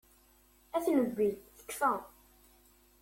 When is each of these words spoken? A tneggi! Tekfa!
A 0.75 0.77
tneggi! 0.85 1.29
Tekfa! 1.57 1.91